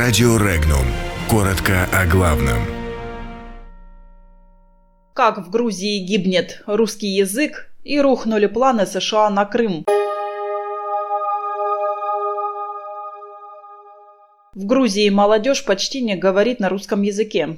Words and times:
Радио 0.00 0.36
Регнум. 0.36 0.86
Коротко 1.28 1.88
о 1.92 2.06
главном. 2.06 2.58
Как 5.12 5.38
в 5.38 5.50
Грузии 5.50 5.98
гибнет 6.06 6.62
русский 6.66 7.08
язык 7.08 7.72
и 7.82 8.00
рухнули 8.00 8.46
планы 8.46 8.86
США 8.86 9.28
на 9.28 9.44
Крым. 9.44 9.84
В 14.54 14.66
Грузии 14.66 15.08
молодежь 15.08 15.64
почти 15.64 16.00
не 16.00 16.14
говорит 16.14 16.60
на 16.60 16.68
русском 16.68 17.02
языке. 17.02 17.56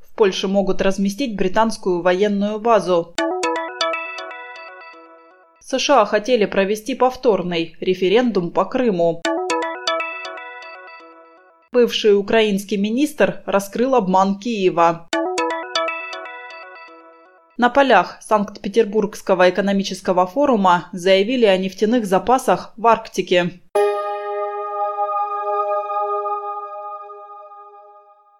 В 0.00 0.14
Польше 0.14 0.46
могут 0.46 0.80
разместить 0.80 1.34
британскую 1.34 2.02
военную 2.02 2.60
базу. 2.60 3.16
США 5.58 6.04
хотели 6.04 6.44
провести 6.44 6.94
повторный 6.94 7.74
референдум 7.80 8.52
по 8.52 8.64
Крыму. 8.64 9.22
Бывший 11.74 12.14
украинский 12.14 12.76
министр 12.76 13.42
раскрыл 13.46 13.94
обман 13.94 14.38
Киева. 14.38 15.08
На 17.56 17.70
полях 17.70 18.18
Санкт-Петербургского 18.20 19.48
экономического 19.48 20.26
форума 20.26 20.90
заявили 20.92 21.46
о 21.46 21.56
нефтяных 21.56 22.04
запасах 22.04 22.74
в 22.76 22.86
Арктике. 22.86 23.62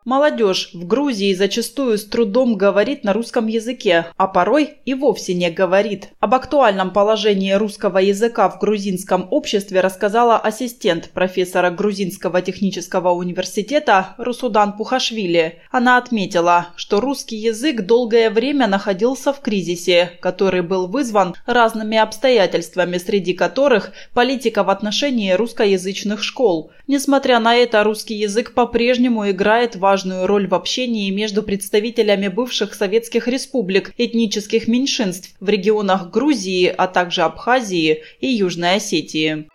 Молодежь 0.05 0.71
в 0.73 0.85
Грузии 0.85 1.33
зачастую 1.33 1.97
с 1.97 2.05
трудом 2.05 2.57
говорит 2.57 3.05
на 3.05 3.13
русском 3.13 3.47
языке, 3.47 4.07
а 4.17 4.27
порой 4.27 4.79
и 4.85 4.95
вовсе 4.95 5.33
не 5.33 5.49
говорит. 5.49 6.09
Об 6.19 6.35
актуальном 6.35 6.93
положении 6.93 7.53
русского 7.53 7.99
языка 7.99 8.49
в 8.49 8.59
грузинском 8.59 9.29
обществе 9.31 9.81
рассказала 9.81 10.39
ассистент 10.39 11.11
профессора 11.11 11.71
Грузинского 11.71 12.43
технического 12.43 13.11
университета 13.11 14.17
Русудан 14.19 14.73
Пухашвили. 14.73 15.61
Она 15.71 15.99
отметила, 15.99 16.71
что 16.75 17.01
русский 17.01 17.37
язык 17.37 17.83
долгое 17.83 18.31
время 18.31 18.67
находился 18.67 19.33
в 19.33 19.39
кризисе, 19.39 20.19
который 20.21 20.63
был 20.63 20.89
вызван 20.89 21.37
разными 21.47 21.97
обстоятельствами, 21.97 22.99
среди 22.99 23.35
которых 23.35 23.93
политика 24.15 24.65
в 24.65 24.71
отношении 24.71 25.31
русскоязычных 25.31 26.25
школ. 26.25 26.73
Несмотря 26.89 27.39
на 27.39 27.55
это, 27.55 27.85
русский 27.85 28.17
язык 28.17 28.53
по-прежнему 28.53 29.31
играет 29.31 29.77
важную 29.77 29.92
важную 29.93 30.27
роль 30.27 30.49
в 30.49 30.55
общении 30.55 31.11
между 31.11 31.43
представителями 31.43 32.29
бывших 32.29 32.73
советских 32.73 33.29
республик, 33.29 33.93
этнических 33.99 34.67
меньшинств 34.67 35.35
в 35.39 35.51
регионах 35.51 36.09
Грузии, 36.09 36.75
а 36.75 36.87
также 36.87 37.21
Абхазии 37.21 38.03
и 38.19 38.27
Южной 38.27 38.77
Осетии. 38.77 39.49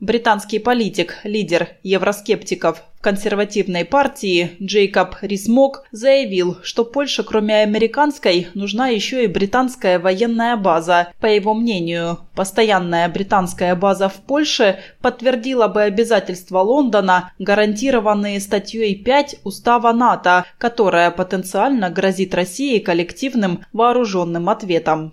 Британский 0.00 0.58
политик, 0.58 1.18
лидер 1.24 1.68
евроскептиков 1.82 2.82
в 2.98 3.02
консервативной 3.02 3.84
партии 3.84 4.52
Джейкоб 4.62 5.16
Рисмок 5.20 5.84
заявил, 5.92 6.56
что 6.62 6.86
Польше, 6.86 7.22
кроме 7.22 7.56
американской, 7.56 8.48
нужна 8.54 8.88
еще 8.88 9.24
и 9.24 9.26
британская 9.26 9.98
военная 9.98 10.56
база. 10.56 11.12
По 11.20 11.26
его 11.26 11.52
мнению, 11.52 12.20
постоянная 12.34 13.10
британская 13.10 13.74
база 13.74 14.08
в 14.08 14.14
Польше 14.14 14.78
подтвердила 15.02 15.68
бы 15.68 15.82
обязательства 15.82 16.60
Лондона, 16.60 17.32
гарантированные 17.38 18.40
статьей 18.40 18.96
5 18.96 19.40
Устава 19.44 19.92
НАТО, 19.92 20.46
которая 20.56 21.10
потенциально 21.10 21.90
грозит 21.90 22.34
России 22.34 22.78
коллективным 22.78 23.66
вооруженным 23.74 24.48
ответом. 24.48 25.12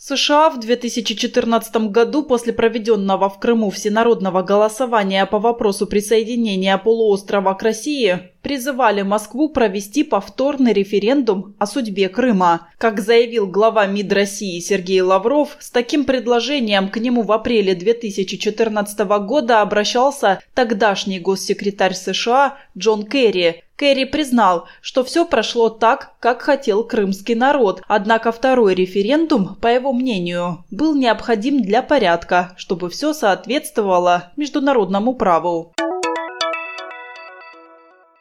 США 0.00 0.48
в 0.50 0.60
2014 0.60 1.90
году 1.90 2.22
после 2.22 2.52
проведенного 2.52 3.28
в 3.28 3.40
Крыму 3.40 3.68
всенародного 3.70 4.42
голосования 4.42 5.26
по 5.26 5.40
вопросу 5.40 5.88
присоединения 5.88 6.78
полуострова 6.78 7.54
к 7.54 7.64
России 7.64 8.30
призывали 8.40 9.02
Москву 9.02 9.48
провести 9.48 10.04
повторный 10.04 10.72
референдум 10.72 11.56
о 11.58 11.66
судьбе 11.66 12.08
Крыма. 12.08 12.68
Как 12.78 13.00
заявил 13.00 13.48
глава 13.48 13.86
МИД 13.86 14.12
России 14.12 14.60
Сергей 14.60 15.00
Лавров, 15.00 15.56
с 15.58 15.68
таким 15.68 16.04
предложением 16.04 16.90
к 16.90 16.98
нему 16.98 17.22
в 17.22 17.32
апреле 17.32 17.74
2014 17.74 19.00
года 19.00 19.62
обращался 19.62 20.40
тогдашний 20.54 21.18
госсекретарь 21.18 21.94
США 21.94 22.56
Джон 22.78 23.04
Керри, 23.04 23.64
Керри 23.78 24.06
признал, 24.06 24.66
что 24.82 25.04
все 25.04 25.24
прошло 25.24 25.68
так, 25.68 26.14
как 26.18 26.42
хотел 26.42 26.82
крымский 26.82 27.36
народ, 27.36 27.80
однако 27.86 28.32
второй 28.32 28.74
референдум, 28.74 29.54
по 29.54 29.68
его 29.68 29.92
мнению, 29.92 30.64
был 30.72 30.96
необходим 30.96 31.62
для 31.62 31.82
порядка, 31.82 32.54
чтобы 32.56 32.90
все 32.90 33.14
соответствовало 33.14 34.32
международному 34.36 35.14
праву. 35.14 35.74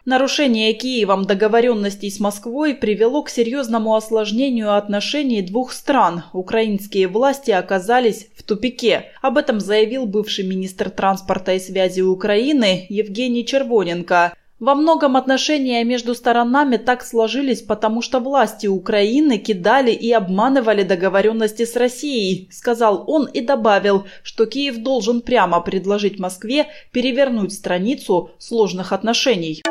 Нарушение 0.06 0.74
Киевом 0.74 1.26
договоренностей 1.26 2.12
с 2.12 2.20
Москвой 2.20 2.76
привело 2.76 3.24
к 3.24 3.30
серьезному 3.30 3.96
осложнению 3.96 4.78
отношений 4.78 5.42
двух 5.42 5.74
стран. 5.74 6.24
Украинские 6.34 7.08
власти 7.08 7.50
оказались 7.52 8.30
в 8.38 8.44
тупике. 8.44 9.12
Об 9.22 9.38
этом 9.38 9.60
заявил 9.60 10.06
бывший 10.06 10.46
министр 10.46 10.92
транспорта 10.92 11.56
и 11.56 11.60
связи 11.60 12.02
Украины 12.02 12.86
Евгений 12.90 13.46
Червоненко. 13.46 14.34
Во 14.60 14.74
многом 14.74 15.18
отношения 15.18 15.84
между 15.84 16.16
сторонами 16.16 16.78
так 16.78 17.06
сложились, 17.06 17.62
потому 17.62 18.02
что 18.02 18.20
власти 18.20 18.66
Украины 18.66 19.38
кидали 19.38 19.92
и 19.92 20.12
обманывали 20.12 20.82
договоренности 20.82 21.64
с 21.64 21.76
Россией, 21.76 22.50
сказал 22.52 23.04
он 23.06 23.28
и 23.28 23.42
добавил, 23.42 24.08
что 24.24 24.48
Киев 24.48 24.78
должен 24.78 25.22
прямо 25.22 25.62
предложить 25.62 26.18
Москве 26.18 26.66
перевернуть 26.92 27.54
страницу 27.54 28.32
сложных 28.40 28.94
отношений. 28.94 29.62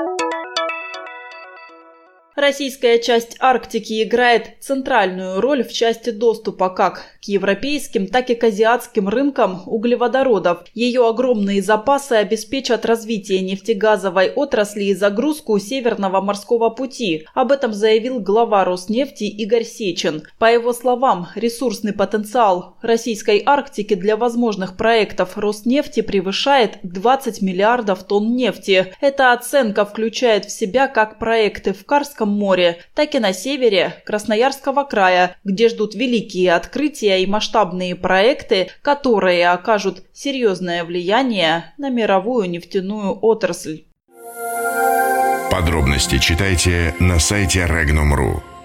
Российская 2.37 2.99
часть 2.99 3.39
Арктики 3.41 4.03
играет 4.03 4.57
центральную 4.61 5.41
роль 5.41 5.65
в 5.65 5.73
части 5.73 6.11
доступа 6.11 6.69
как 6.69 7.05
к 7.23 7.25
европейским, 7.25 8.07
так 8.09 8.29
и 8.29 8.35
к 8.35 8.45
азиатским 8.45 9.09
рынкам 9.09 9.63
углеводородов. 9.65 10.59
Ее 10.75 11.09
огромные 11.09 11.63
запасы 11.63 12.13
обеспечат 12.13 12.85
развитие 12.85 13.41
нефтегазовой 13.41 14.31
отрасли 14.33 14.85
и 14.85 14.95
загрузку 14.95 15.59
Северного 15.59 16.21
морского 16.21 16.69
пути. 16.69 17.27
Об 17.33 17.53
этом 17.53 17.73
заявил 17.73 18.21
глава 18.21 18.67
Роснефти 18.67 19.25
Игорь 19.25 19.65
Сечин. 19.65 20.23
По 20.39 20.53
его 20.53 20.75
словам, 20.75 21.29
ресурсный 21.37 21.95
потенциал 21.95 22.77
российской 22.83 23.43
Арктики 23.47 23.95
для 23.95 24.19
возможных 24.19 24.77
проектов 24.77 25.39
Роснефти 25.39 26.03
превышает 26.03 26.81
20 26.83 27.41
миллиардов 27.41 28.05
тонн 28.05 28.37
нефти. 28.37 28.93
Эта 29.01 29.33
оценка 29.33 29.87
включает 29.87 30.45
в 30.45 30.51
себя 30.51 30.87
как 30.87 31.19
проекты 31.19 31.73
в 31.73 31.87
Карском 31.87 32.26
Черноморском 32.27 32.29
море, 32.29 32.79
так 32.95 33.15
и 33.15 33.19
на 33.19 33.33
севере 33.33 34.03
Красноярского 34.05 34.85
края, 34.85 35.37
где 35.45 35.69
ждут 35.69 35.95
великие 35.95 36.55
открытия 36.55 37.23
и 37.23 37.27
масштабные 37.27 37.95
проекты, 37.95 38.69
которые 38.83 39.49
окажут 39.51 40.03
серьезное 40.13 40.85
влияние 40.85 41.75
на 41.79 41.91
мировую 41.91 42.51
нефтяную 42.51 43.19
отрасль. 43.21 43.85
Подробности 45.51 46.19
читайте 46.19 46.95
на 47.01 47.19
сайте 47.19 47.61
Regnum.ru. 47.61 48.56